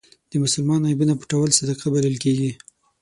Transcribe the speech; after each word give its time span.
د 0.31 0.33
مسلمان 0.43 0.81
عیبونه 0.89 1.13
پټول 1.21 1.49
صدقه 1.59 1.85
بلل 1.93 2.15
کېږي. 2.23 2.51